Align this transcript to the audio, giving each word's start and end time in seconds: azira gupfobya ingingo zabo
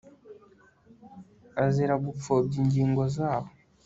azira 1.65 1.93
gupfobya 2.05 2.55
ingingo 2.61 3.01
zabo 3.15 3.49